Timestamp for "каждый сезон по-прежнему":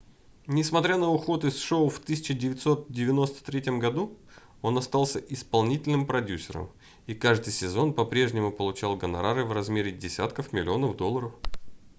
7.13-8.51